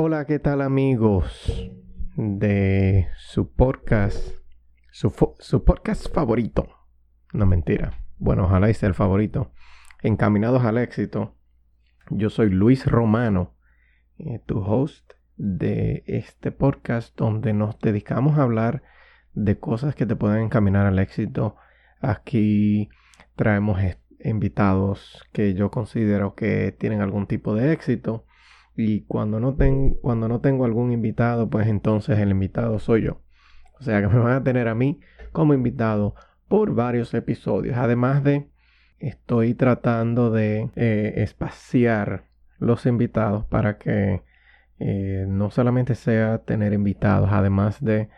[0.00, 1.50] Hola, ¿qué tal amigos
[2.14, 4.32] de su podcast
[4.92, 5.10] su,
[5.64, 6.68] podcast favorito.
[7.32, 7.98] No mentira.
[8.16, 9.50] Bueno, ojalá sea el favorito.
[10.00, 11.34] Encaminados al éxito.
[12.10, 13.56] Yo soy Luis Romano,
[14.18, 18.84] eh, tu host de este podcast donde nos dedicamos a hablar
[19.32, 21.56] de cosas que te pueden encaminar al éxito.
[22.00, 22.88] Aquí
[23.34, 23.80] traemos
[24.20, 28.26] invitados que yo considero que tienen algún tipo de éxito.
[28.80, 29.56] Y cuando no,
[30.02, 33.20] cuando no tengo algún invitado, pues entonces el invitado soy yo.
[33.80, 35.00] O sea que me van a tener a mí
[35.32, 36.14] como invitado
[36.46, 37.76] por varios episodios.
[37.76, 38.48] Además de,
[39.00, 42.26] estoy tratando de eh, espaciar
[42.60, 44.22] los invitados para que
[44.78, 48.10] eh, no solamente sea tener invitados, además de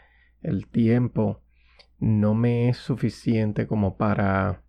[0.42, 1.40] el tiempo
[1.98, 4.60] no me es suficiente como para,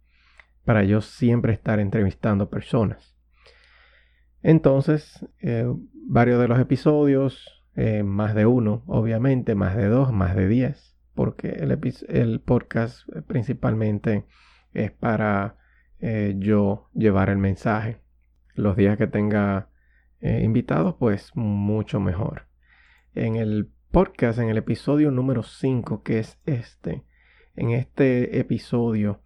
[0.64, 3.11] para yo siempre estar entrevistando personas.
[4.44, 10.36] Entonces, eh, varios de los episodios eh, más de uno, obviamente, más de dos, más
[10.36, 14.26] de diez, porque el, podcast principalmente
[14.74, 15.56] es para
[16.00, 18.02] eh, yo llevar el mensaje.
[18.56, 19.70] Los días que tenga
[20.20, 22.48] eh, invitados, pues mucho mejor.
[23.16, 27.06] En el podcast, en el episodio número 5, que es este,
[27.56, 29.22] en este episodio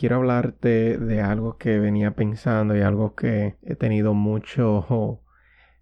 [0.00, 5.20] quiero hablarte de algo que venía pensando y algo que he tenido mucho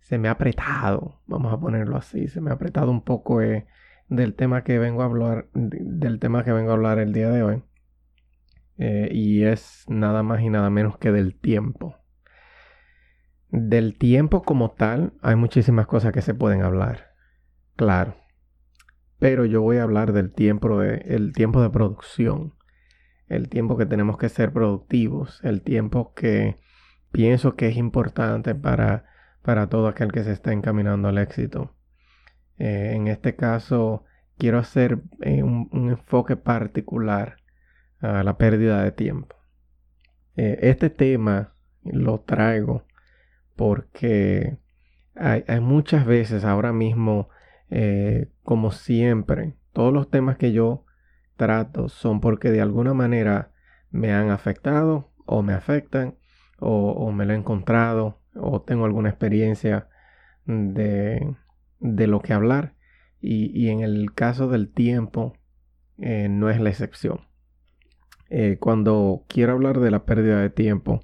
[0.01, 3.69] se me ha apretado, vamos a ponerlo así, se me ha apretado un poco eh,
[4.09, 7.45] del tema que vengo a hablar, del tema que vengo a hablar el día de
[7.45, 7.62] hoy.
[8.79, 11.95] Eh, y es nada más y nada menos que del tiempo.
[13.50, 17.12] Del tiempo como tal, hay muchísimas cosas que se pueden hablar.
[17.77, 18.17] Claro.
[19.21, 22.58] Pero yo voy a hablar del tiempo de, el tiempo de producción.
[23.28, 25.41] El tiempo que tenemos que ser productivos.
[25.44, 26.59] El tiempo que
[27.11, 29.05] pienso que es importante para
[29.49, 31.75] para todo aquel que se está encaminando al éxito.
[32.59, 34.05] Eh, en este caso,
[34.37, 37.38] quiero hacer eh, un, enfoque particular
[38.00, 39.37] a la pérdida de tiempo.
[40.37, 42.84] Eh, este tema lo traigo
[43.56, 44.59] porque
[45.15, 47.31] hay, muchas veces ahora mismo,
[48.43, 50.84] como siempre, todos los temas que yo
[51.88, 53.53] son porque de alguna manera
[53.91, 56.16] me han afectado o me afectan
[56.59, 59.88] o, me lo he encontrado o tengo alguna experiencia
[60.47, 61.37] de,
[61.78, 62.75] de lo que hablar
[63.21, 65.37] y, en el caso del tiempo
[65.99, 67.26] eh, no es la excepción.
[68.31, 71.00] Eh, cuando quiero hablar de la pérdida de tiempo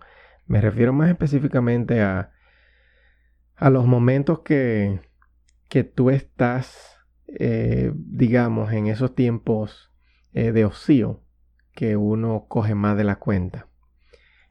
[0.47, 2.33] me refiero más específicamente a,
[3.57, 5.01] a los momentos que,
[5.69, 9.94] que tú estás, eh, digamos, en esos tiempos
[10.35, 11.23] de ocio
[11.73, 13.69] que uno coge más de la cuenta.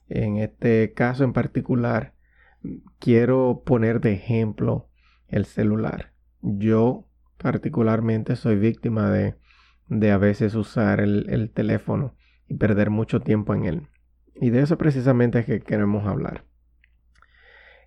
[0.07, 2.13] En este caso en particular,
[2.99, 4.89] quiero poner de ejemplo
[5.27, 6.13] el celular.
[6.41, 7.07] Yo
[7.37, 9.35] particularmente soy víctima de,
[9.87, 12.15] de a veces usar el, teléfono
[12.47, 13.87] y perder mucho tiempo en él.
[14.35, 16.45] Y de eso precisamente es que queremos hablar.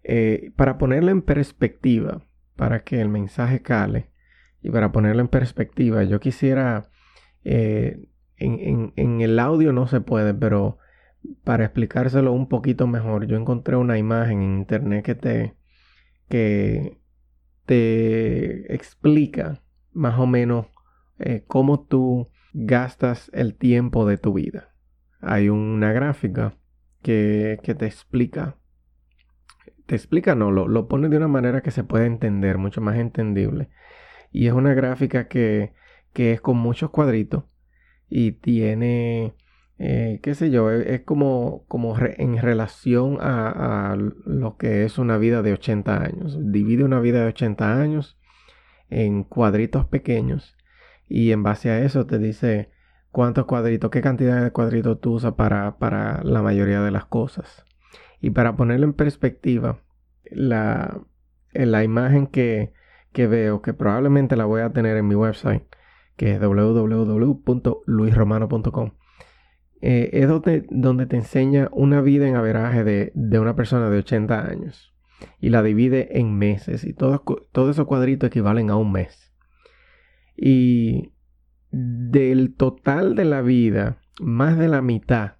[0.04, 2.22] Eh, para ponerlo en perspectiva,
[2.54, 4.10] para que el mensaje cale
[4.62, 6.90] y para ponerlo en perspectiva, yo quisiera,
[7.48, 8.08] eh,
[8.38, 10.78] en, en, el audio no se puede, pero
[11.44, 15.56] para explicárselo un poquito mejor, yo encontré una imagen en internet que te,
[16.28, 16.98] que
[17.66, 19.62] te explica
[19.92, 20.66] más o menos
[21.20, 24.74] eh, cómo tú gastas el tiempo de tu vida.
[25.20, 26.58] Hay una gráfica
[27.02, 28.56] que, que te explica,
[29.86, 32.96] te explica, no, lo, lo pone de una manera que se puede entender, mucho más
[32.96, 33.68] entendible.
[34.32, 35.72] Y es una gráfica que,
[36.16, 37.44] que es con muchos cuadritos
[38.08, 39.34] y tiene
[39.78, 45.18] eh, qué sé yo, e, es, como, como en relación a, lo que es una
[45.18, 46.38] vida de 80 años.
[46.40, 48.18] Divide una vida de 80 años
[48.88, 50.56] en cuadritos pequeños
[51.06, 52.70] y en base a eso te dice
[53.10, 57.66] cuántos cuadritos, qué cantidad de cuadritos tú usas para, para la mayoría de las cosas.
[58.22, 59.82] Y para ponerlo en perspectiva,
[60.30, 60.98] la,
[61.52, 62.72] la imagen que,
[63.12, 65.64] que veo, que probablemente la voy a tener en mi website,
[66.16, 68.90] que es www.luisromano.com.
[69.82, 73.98] Eh, es donde, donde, te enseña una vida en averaje de, de, una persona de
[73.98, 74.94] 80 años
[75.38, 77.20] y la divide en meses y todos
[77.52, 79.34] todo esos cuadritos equivalen a un mes.
[80.36, 81.12] Y
[81.70, 85.34] del total de la vida, más de la mitad,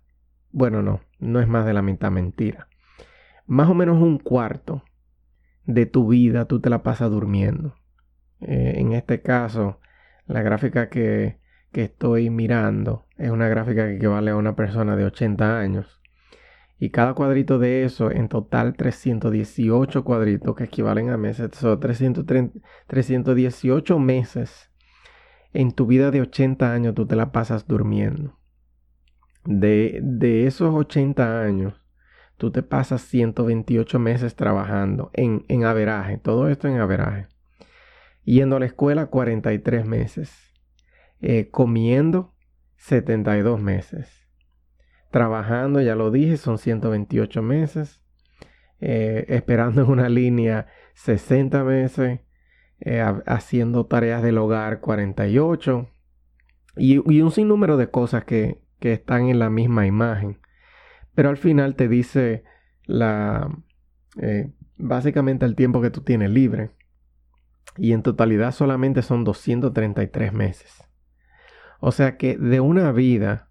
[0.53, 2.69] bueno, no, no es más de la mitad, mentira.
[3.47, 4.83] Más o menos un cuarto
[5.65, 7.75] de tu vida tú te la pasas durmiendo.
[8.41, 9.81] Eh, en este caso,
[10.27, 11.39] la gráfica que,
[11.73, 16.01] que estoy mirando es una gráfica que equivale a una persona de 80 años.
[16.79, 21.51] Y cada cuadrito de eso, en total 318 cuadritos que equivalen a meses.
[21.55, 24.71] Son 318 meses
[25.57, 28.39] en tu vida de 80 años tú te la pasas durmiendo.
[29.45, 31.83] De, de esos 80 años,
[32.37, 37.29] tú te pasas 128 meses trabajando en, en averaje, todo esto en averaje.
[38.27, 40.53] Yendo a la escuela 43 meses.
[41.21, 42.35] Eh, comiendo
[42.77, 44.29] 72 meses.
[45.13, 48.03] Trabajando, ya lo dije, son 128 meses.
[48.81, 52.21] Eh, esperando en una línea 60 meses.
[52.81, 55.89] Eh, haciendo tareas del hogar 48
[56.77, 60.41] y, y, un sinnúmero de cosas que, que, están en la misma imagen.
[61.15, 62.45] Pero al final te dice
[62.85, 63.51] la
[64.77, 66.76] básicamente el tiempo que tú tienes libre.
[67.77, 70.85] Y en totalidad solamente son 233 meses.
[71.81, 73.51] O sea que de una vida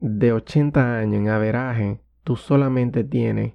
[0.00, 3.54] de 80 años en averaje, tú solamente tienes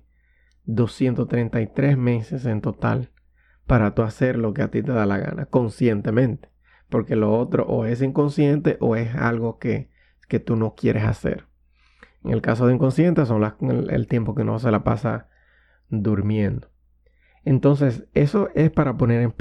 [0.66, 3.12] 233 meses en total
[3.66, 6.50] para tú hacer lo que a ti te da la gana, conscientemente.
[6.90, 9.90] Porque lo otro o es inconsciente o es algo que,
[10.28, 11.46] que tú no quieres hacer.
[12.24, 15.30] En el caso de inconsciente son el, el tiempo que no se la pasa
[15.90, 16.70] durmiendo.
[17.46, 19.32] Entonces, eso es para poner en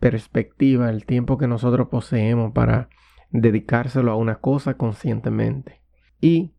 [0.00, 2.88] perspectiva el tiempo que nosotros poseemos para
[3.30, 5.82] dedicárselo a una cosa conscientemente.
[6.20, 6.54] Y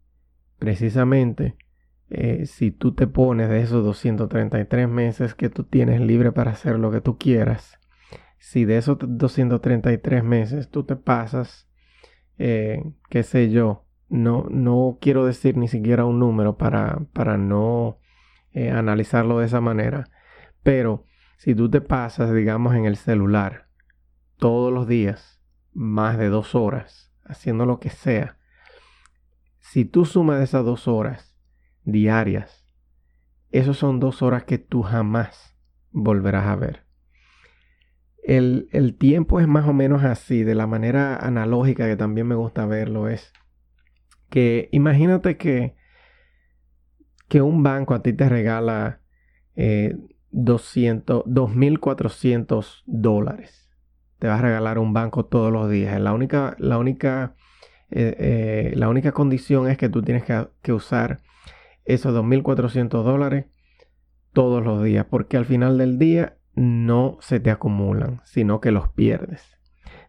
[0.58, 1.56] precisamente
[2.10, 6.80] eh, si tú te pones de esos 233 meses que tú tienes libre para hacer
[6.80, 7.80] lo que tú quieras,
[8.40, 11.70] si de esos 233 meses tú te pasas,
[12.38, 18.00] eh, qué sé yo, no, no quiero decir ni siquiera un número para, para no
[18.54, 20.10] eh, analizarlo de esa manera,
[20.64, 21.06] pero
[21.40, 23.70] si tú te pasas, digamos, en el celular
[24.36, 25.42] todos los días,
[25.72, 28.38] más de dos horas, haciendo lo que sea,
[29.60, 31.38] si tú sumas esas dos horas,
[31.86, 32.68] diarias.
[33.52, 35.58] Esas son dos horas que tú jamás
[35.92, 36.84] volverás a ver.
[38.22, 42.36] El, el, tiempo es más o menos así, de la manera analógica que también me
[42.36, 43.32] gusta verlo es
[44.30, 45.78] que imagínate que,
[47.30, 49.00] que un banco a ti te regala
[49.56, 49.96] eh,
[50.32, 53.70] 200, 2.400 dólares.
[54.20, 56.00] Te va a regalar un banco todos los días.
[56.00, 57.36] La única, la única,
[57.90, 61.22] eh, eh, la única condición es que tú tienes que, usar
[61.86, 63.46] esos 2.400 dólares
[64.34, 68.90] todos los días, porque al final del día no se te acumulan, sino que los
[68.90, 69.58] pierdes.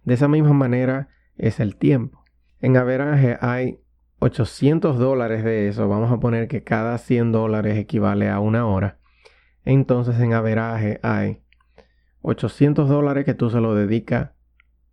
[0.04, 2.24] De esa misma manera es el tiempo.
[2.60, 3.80] En averaje hay
[4.18, 5.88] 800 dólares de eso.
[5.88, 8.99] Vamos a poner que cada 100 dólares equivale a una hora.
[9.64, 11.42] Entonces en averaje hay
[12.22, 14.30] 800 dólares que tú se lo dedicas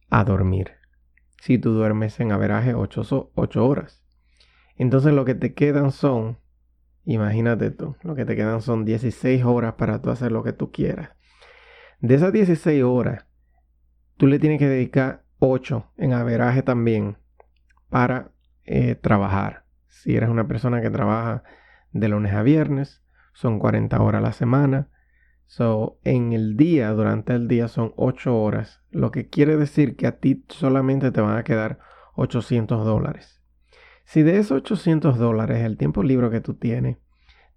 [0.09, 0.71] a dormir.
[1.41, 4.03] Si tú duermes en averaje 8, 8 horas.
[4.75, 6.37] Entonces lo que te quedan son
[7.09, 10.73] Imagínate tú, lo que te quedan son 16 horas para tú hacer lo que tú
[10.73, 11.11] quieras.
[12.01, 13.25] De esas 16 horas,
[14.17, 17.17] tú le tienes que dedicar 8 en averaje también
[17.87, 18.33] para
[18.65, 19.63] eh, trabajar.
[19.87, 21.43] Si eres una persona que trabaja
[21.93, 23.01] de lunes a viernes,
[23.37, 24.89] son 40 horas a la semana.
[25.45, 28.81] So, en el día, durante el día, son 8 horas.
[28.89, 31.77] Lo que quiere decir que a ti solamente te van a quedar
[32.15, 33.43] 800 dólares.
[34.05, 36.97] Si de esos 800 dólares, el tiempo libre que tú tienes,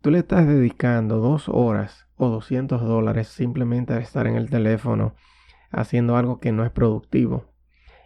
[0.03, 5.15] tú le estás dedicando dos horas o 200 dólares simplemente a estar en el teléfono
[5.71, 7.55] haciendo algo que no es productivo.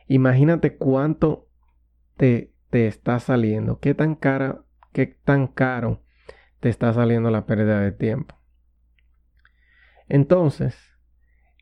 [0.06, 1.48] Imagínate cuánto
[2.16, 4.62] te, te está saliendo, qué tan, cara,
[4.92, 6.03] qué tan caro
[6.64, 8.36] te está saliendo la pérdida de tiempo.
[10.08, 10.74] Entonces,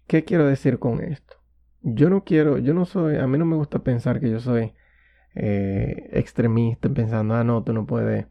[0.07, 1.39] ¿qué quiero decir con esto?
[1.81, 4.75] Yo no quiero, yo no soy, a mí no me gusta pensar que yo soy
[5.35, 8.29] eh, extremista pensando, ah, no, tú no puedes,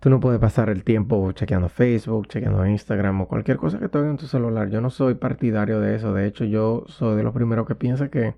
[0.00, 4.12] tú no puedes pasar el tiempo chequeando Facebook, chequeando Instagram o cualquier cosa que tengas
[4.12, 4.70] en tu celular.
[4.70, 6.14] Yo no soy partidario de eso.
[6.14, 8.34] De hecho, yo soy de los primeros que piensa que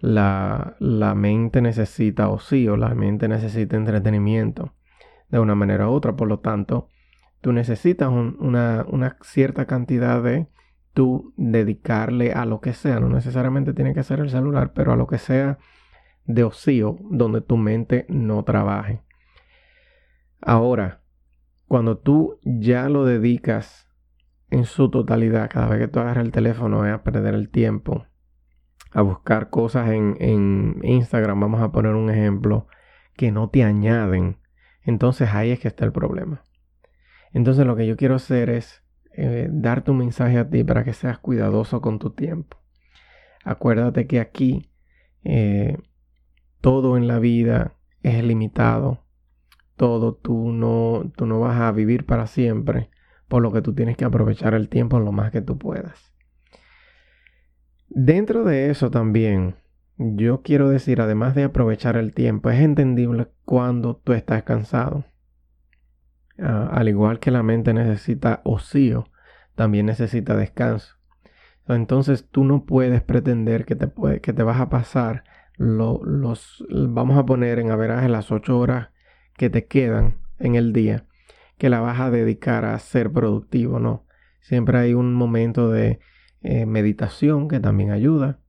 [0.00, 4.74] la, la mente necesita o sí, o la mente necesita entretenimiento
[5.32, 6.14] de una manera u otra.
[6.14, 6.88] Por lo tanto,
[7.40, 10.46] tú necesitas una, una cierta cantidad de
[10.92, 13.00] tú dedicarle a lo que sea.
[13.00, 15.58] No necesariamente tiene que ser el celular, pero a lo que sea
[16.26, 19.02] de ocio donde tu mente no trabaje.
[20.40, 21.00] Ahora,
[21.66, 23.88] cuando tú ya lo dedicas
[24.50, 28.04] en su totalidad, cada vez que tú agarras el teléfono es a perder el tiempo,
[28.90, 32.66] a buscar cosas en, en Instagram, vamos a poner un ejemplo,
[33.16, 34.41] que no te añaden,
[34.84, 36.44] entonces ahí es que está el problema.
[37.32, 38.82] Entonces lo que yo quiero hacer es
[39.14, 42.58] eh, darte un mensaje a ti para que seas cuidadoso con tu tiempo.
[43.44, 44.70] Acuérdate que aquí
[45.24, 45.78] eh,
[46.60, 49.04] todo en la vida es limitado.
[49.76, 52.90] Todo tú no, tú no vas a vivir para siempre,
[53.28, 56.12] por lo que tú tienes que aprovechar el tiempo lo más que tú puedas.
[57.88, 59.56] Dentro de eso también,
[60.16, 65.04] yo quiero decir, además de aprovechar el tiempo, es entendible cuando tú estás cansado.
[66.38, 69.08] Ah, al igual que la mente necesita ocio,
[69.54, 70.96] también necesita descanso.
[71.68, 73.90] Entonces tú no puedes pretender que te,
[74.20, 75.24] que te vas a pasar
[75.56, 78.88] los, vamos a poner en averaje las ocho horas
[79.36, 81.06] que te quedan en el día,
[81.58, 84.06] que la vas a dedicar a ser productivo, no.
[84.40, 86.00] Siempre hay un momento de
[86.42, 88.40] eh, meditación que también ayuda.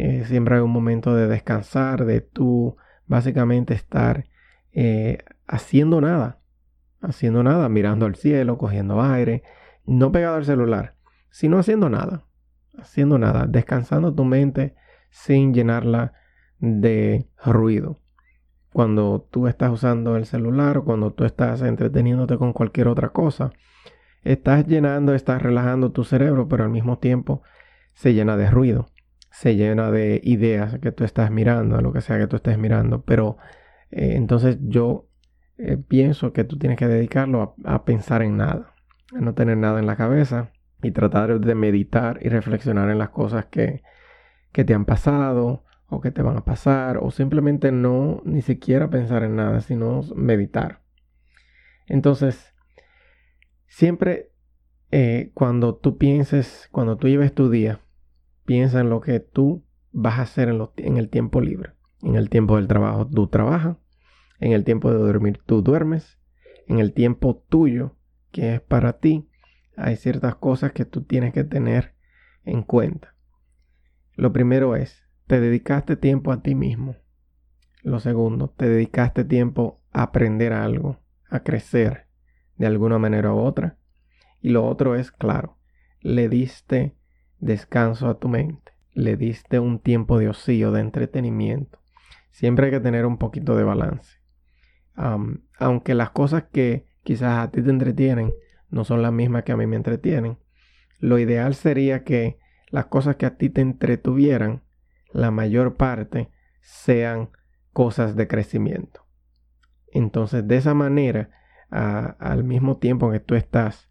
[0.00, 2.76] Eh, siempre hay un momento de descansar, de tú
[3.08, 4.26] básicamente estar
[4.70, 6.38] eh, haciendo nada,
[7.00, 9.42] haciendo nada, mirando al cielo, cogiendo aire,
[9.86, 10.94] no pegado al celular,
[11.30, 12.22] sino haciendo nada,
[12.78, 14.76] haciendo nada, descansando tu mente
[15.10, 16.12] sin llenarla
[16.60, 18.00] de ruido.
[18.72, 23.50] Cuando tú estás usando el celular o cuando tú estás entreteniéndote con cualquier otra cosa,
[24.22, 27.42] estás llenando, estás relajando tu cerebro, pero al mismo tiempo
[27.94, 28.86] se llena de ruido,
[29.38, 33.02] se llena de ideas que tú estás mirando, lo que sea que tú estés mirando.
[33.02, 33.36] Pero
[33.92, 35.06] eh, entonces yo
[35.58, 38.74] eh, pienso que tú tienes que dedicarlo a, pensar en nada,
[39.14, 40.50] a no tener nada en la cabeza
[40.82, 43.84] y tratar de meditar y reflexionar en las cosas que,
[44.50, 48.90] que te han pasado o que te van a pasar o simplemente no ni siquiera
[48.90, 50.80] pensar en nada, sino meditar.
[51.86, 52.56] Entonces,
[53.68, 54.32] siempre
[54.90, 57.82] eh, cuando tú pienses, cuando tú lleves tu día,
[58.48, 59.62] piensa en lo que tú
[59.92, 61.74] vas a hacer en, en el tiempo libre.
[62.00, 63.76] En el tiempo del trabajo tú trabajas,
[64.40, 66.18] en el tiempo de dormir tú duermes,
[66.66, 67.94] en el tiempo tuyo
[68.30, 69.28] que es para ti,
[69.76, 71.94] hay ciertas cosas que tú tienes que tener
[72.46, 73.14] en cuenta.
[74.14, 76.96] Lo primero es, te dedicaste tiempo a ti mismo.
[77.82, 82.06] Lo segundo, te dedicaste tiempo a aprender algo, a crecer
[82.56, 83.76] de alguna manera u otra.
[84.40, 85.58] Y lo otro es, claro,
[86.00, 86.97] le diste
[87.40, 91.78] descanso a tu mente, le diste un tiempo de ocio, de entretenimiento.
[92.30, 94.18] Siempre hay que tener un poquito de balance.
[95.58, 98.32] aunque las cosas que quizás a ti te entretienen
[98.68, 100.38] no son las mismas que a mí me entretienen,
[100.98, 102.38] lo ideal sería que
[102.70, 104.62] las cosas que a ti te entretuvieran
[105.12, 106.30] la mayor parte
[106.60, 107.30] sean
[107.72, 109.06] cosas de crecimiento.
[109.92, 111.30] Entonces, de esa manera,
[111.70, 113.90] al mismo tiempo que tú estás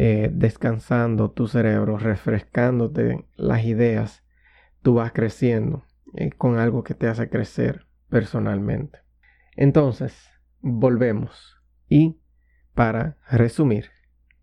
[0.00, 4.22] eh, descansando tu cerebro, refrescándote las ideas,
[4.80, 5.82] tú vas creciendo
[6.14, 9.00] eh, con algo que te hace crecer personalmente.
[9.56, 11.56] Entonces, volvemos.
[11.88, 12.20] Y
[12.74, 13.90] para resumir,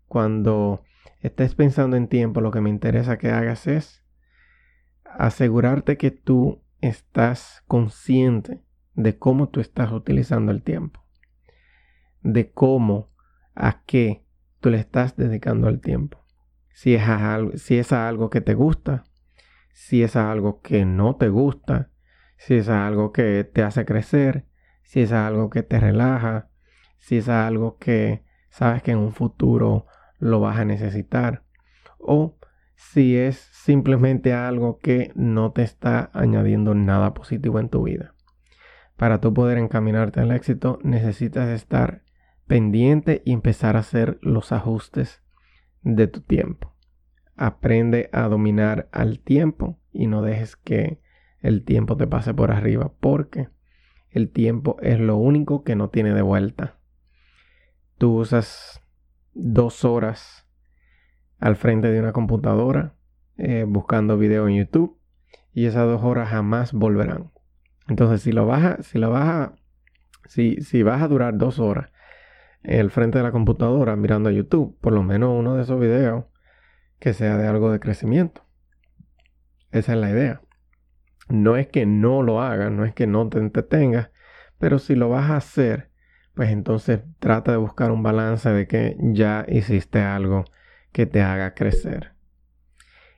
[0.08, 0.84] cuando
[1.22, 4.04] estés pensando en tiempo, lo que me interesa que hagas es
[5.04, 11.02] asegurarte que tú estás consciente de cómo tú estás utilizando el tiempo,
[12.20, 13.08] de cómo,
[13.54, 14.25] a qué
[14.66, 16.26] tú le estás dedicando el tiempo.
[16.72, 19.04] Si es, a algo, si es algo que te gusta,
[19.72, 21.92] si es algo que no te gusta,
[22.36, 24.44] si es algo que te hace crecer,
[24.82, 26.48] si es algo que te relaja,
[26.98, 29.86] si es algo que sabes que en un futuro
[30.18, 31.44] lo vas a necesitar,
[31.98, 32.36] o
[32.74, 38.16] si es simplemente algo que no te está añadiendo nada positivo en tu vida.
[38.96, 42.02] Para tú poder encaminarte al éxito necesitas estar
[42.46, 45.22] pendiente y empezar a hacer los ajustes
[45.82, 46.74] de tu tiempo.
[47.36, 51.00] Aprende a dominar al tiempo y no dejes que
[51.40, 53.48] el tiempo te pase por arriba porque
[54.10, 56.78] el tiempo es lo único que no tiene de vuelta.
[57.98, 58.80] Tú usas
[59.34, 60.46] dos horas
[61.38, 62.94] al frente de una computadora
[63.36, 64.98] eh, buscando video en YouTube
[65.52, 67.30] y esas dos horas jamás volverán.
[67.88, 69.50] Entonces, si lo vas si lo vas
[70.26, 71.90] si, si vas a durar dos horas
[72.66, 76.24] al frente de la computadora mirando a YouTube, por lo menos uno de esos videos
[76.98, 78.44] que sea de algo de crecimiento.
[79.70, 80.40] Esa es la idea.
[81.28, 84.10] No es que no lo hagas, no es que no te entretengas,
[84.58, 85.90] pero si lo vas a hacer,
[86.34, 90.44] pues entonces trata de buscar un balance de que ya hiciste algo
[90.92, 92.14] que te haga crecer.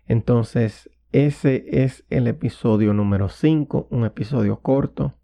[0.06, 5.18] Entonces, ese es el episodio número 5, un episodio corto,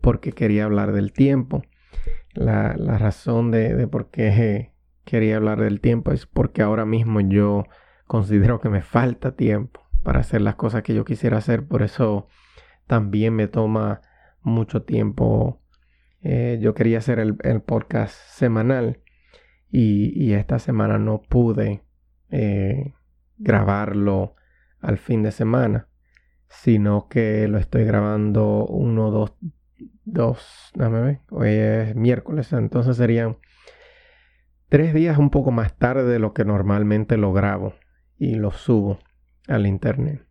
[0.00, 1.62] porque quería hablar del tiempo.
[2.36, 4.72] La, razón de, por qué
[5.04, 7.64] quería hablar del tiempo es porque ahora mismo yo
[8.06, 11.66] considero que me falta tiempo para hacer las cosas que yo quisiera hacer.
[11.66, 12.28] Por eso
[12.86, 14.02] también me toma
[14.42, 15.62] mucho tiempo.
[16.22, 19.00] Eh, yo quería hacer el, podcast semanal
[19.70, 21.82] y, esta semana no pude
[22.30, 22.94] eh,
[23.38, 24.34] grabarlo
[24.80, 25.88] al fin de semana,
[26.48, 29.34] sino que lo estoy grabando uno, dos,
[30.06, 33.36] dos, déjame ver, hoy es miércoles, entonces serían
[34.68, 37.74] tres días un poco más tarde de lo que normalmente lo grabo
[38.16, 38.98] y lo subo
[39.48, 40.24] al internet.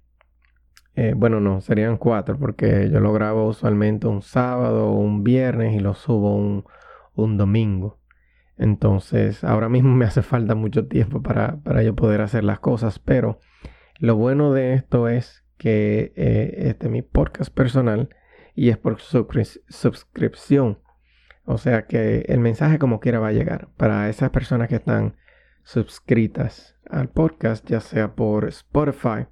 [0.95, 5.75] Eh, bueno, no, serían cuatro porque yo lo grabo usualmente un sábado o un viernes
[5.75, 6.63] y lo subo un,
[7.13, 7.99] un domingo.
[8.57, 12.99] Entonces, ahora mismo me hace falta mucho tiempo para, para yo poder hacer las cosas,
[12.99, 13.39] pero
[13.99, 18.09] lo bueno de esto es que eh, este es mi podcast personal
[18.55, 20.79] y es por suscripción.
[21.43, 25.17] O sea que el mensaje como quiera va a llegar para esas personas que están
[25.63, 29.27] suscritas al podcast, ya sea por Spotify,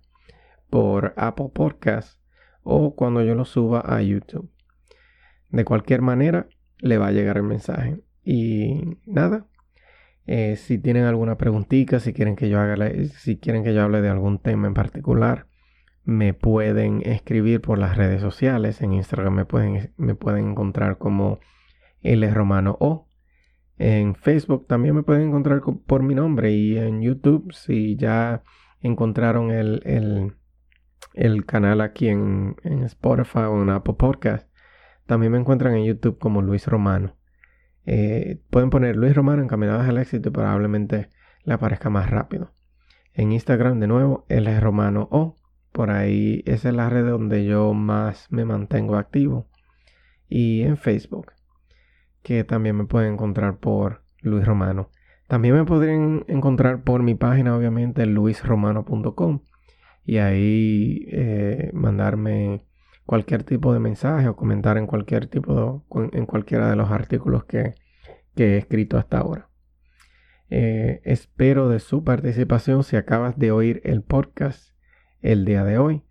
[0.69, 2.19] por Apple Podcast
[2.63, 4.49] o cuando yo lo suba a YouTube.
[5.49, 6.47] De cualquier manera,
[6.79, 7.99] le va a llegar el mensaje.
[8.23, 9.47] Y nada,
[10.25, 12.75] eh, si tienen alguna preguntita, si quieren que yo haga,
[13.17, 15.47] si quieren que yo hable de algún tema en particular,
[16.03, 18.81] me pueden escribir por las redes sociales.
[18.81, 21.39] En Instagram me pueden, me pueden encontrar como
[22.01, 23.09] L Romano O.
[23.77, 26.51] En Facebook también me pueden encontrar por mi nombre.
[26.51, 28.43] Y en YouTube, si ya
[28.81, 30.35] encontraron el,
[31.13, 34.49] el, canal aquí en, en, Spotify o en Apple Podcast,
[35.05, 37.15] también me encuentran en YouTube como Luis Romano.
[37.85, 41.09] Eh, pueden poner Luis Romano encaminados al éxito y probablemente
[41.43, 42.53] le aparezca más rápido.
[43.13, 45.42] En Instagram, de nuevo, es Romano O.
[45.73, 49.49] Por ahí, esa es la red donde yo más me mantengo activo.
[50.29, 51.33] Y en Facebook,
[52.21, 54.91] que también me pueden encontrar por Luis Romano.
[55.27, 59.41] También me podrían encontrar por mi página, obviamente, luisromano.com.
[60.05, 62.67] Y ahí eh, mandarme
[63.07, 67.73] cualquier tipo de mensaje o comentar en cualquier tipo en cualquiera de los artículos que,
[68.35, 69.49] he escrito hasta ahora.
[70.51, 74.72] Eh, espero de su participación si acabas de oír el podcast
[75.23, 76.03] el día de hoy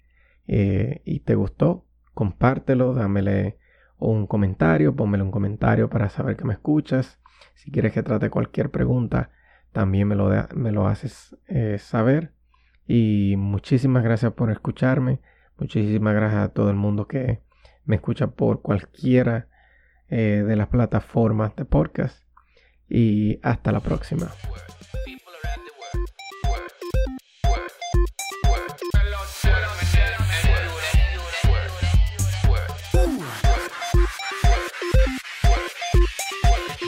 [0.49, 3.59] eh, y te gustó, compártelo, dámele
[3.99, 7.21] un comentario, pónmele un comentario para saber que me escuchas.
[7.55, 9.31] Si quieres que trate cualquier pregunta,
[9.71, 12.33] también me lo, me lo haces eh, saber.
[12.87, 15.21] Y muchísimas gracias por escucharme.
[15.59, 17.43] Muchísimas gracias a todo el mundo que
[17.85, 19.49] me escucha por cualquiera
[20.09, 22.25] eh, de las plataformas de podcast.
[22.89, 24.29] Y hasta la próxima.